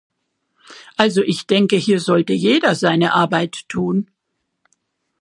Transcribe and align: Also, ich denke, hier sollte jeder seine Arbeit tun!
Also, 0.97 1.21
ich 1.21 1.45
denke, 1.45 1.75
hier 1.75 1.99
sollte 1.99 2.33
jeder 2.33 2.73
seine 2.73 3.13
Arbeit 3.13 3.69
tun! 3.69 4.09